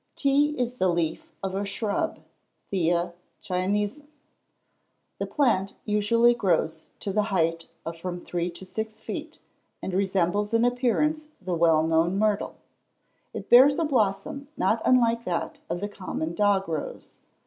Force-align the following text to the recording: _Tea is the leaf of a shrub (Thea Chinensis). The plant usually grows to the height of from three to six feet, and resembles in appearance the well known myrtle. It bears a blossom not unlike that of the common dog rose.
_Tea 0.15 0.57
is 0.57 0.77
the 0.79 0.89
leaf 0.89 1.31
of 1.43 1.53
a 1.53 1.63
shrub 1.63 2.21
(Thea 2.71 3.13
Chinensis). 3.39 4.01
The 5.19 5.27
plant 5.27 5.75
usually 5.85 6.33
grows 6.33 6.87
to 7.01 7.13
the 7.13 7.29
height 7.29 7.67
of 7.85 7.95
from 7.99 8.19
three 8.19 8.49
to 8.49 8.65
six 8.65 8.95
feet, 8.95 9.37
and 9.79 9.93
resembles 9.93 10.55
in 10.55 10.65
appearance 10.65 11.27
the 11.39 11.53
well 11.53 11.83
known 11.85 12.17
myrtle. 12.17 12.55
It 13.31 13.47
bears 13.47 13.77
a 13.77 13.85
blossom 13.85 14.47
not 14.57 14.81
unlike 14.85 15.23
that 15.25 15.59
of 15.69 15.81
the 15.81 15.87
common 15.87 16.33
dog 16.33 16.67
rose. 16.67 17.17